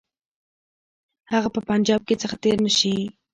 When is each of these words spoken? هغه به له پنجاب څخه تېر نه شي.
هغه 1.31 1.49
به 1.53 1.59
له 1.61 1.65
پنجاب 1.69 2.01
څخه 2.21 2.35
تېر 2.43 2.57
نه 2.65 2.71
شي. 2.77 2.95